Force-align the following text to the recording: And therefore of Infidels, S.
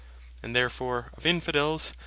And 0.41 0.55
therefore 0.55 1.11
of 1.13 1.27
Infidels, 1.27 1.89
S. 1.89 1.93